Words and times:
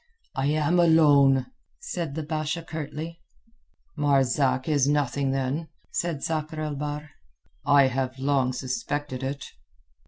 "I 0.35 0.47
am 0.47 0.79
alone," 0.79 1.45
said 1.79 2.15
the 2.15 2.23
Basha 2.23 2.63
curtly. 2.63 3.21
"Marzak 3.95 4.67
is 4.67 4.87
nothing, 4.87 5.29
then," 5.29 5.67
said 5.91 6.23
Sakr 6.23 6.59
el 6.59 6.73
Bahr. 6.73 7.11
"I 7.67 7.83
have 7.83 8.17
long 8.17 8.51
suspected 8.51 9.21
it." 9.21 9.45